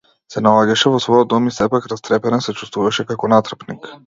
[0.35, 3.91] Се наоѓаше во својот дом и сепак, растреперен, се чувствуваше како натрапник.